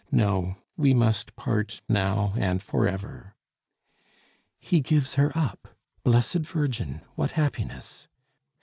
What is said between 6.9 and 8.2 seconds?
What happiness!"